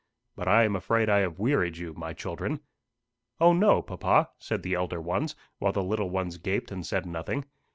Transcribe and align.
But 0.35 0.47
I 0.47 0.63
am 0.63 0.75
afraid 0.75 1.09
I 1.11 1.19
have 1.19 1.37
wearied 1.37 1.77
you, 1.77 1.93
my 1.93 2.11
children." 2.11 2.61
"O, 3.39 3.53
no, 3.53 3.83
papa!" 3.83 4.31
said 4.39 4.63
the 4.63 4.73
elder 4.73 4.99
ones, 4.99 5.35
while 5.59 5.73
the 5.73 5.83
little 5.83 6.09
ones 6.09 6.39
gaped 6.39 6.71
and 6.71 6.83
said 6.83 7.05
nothing. 7.05 7.45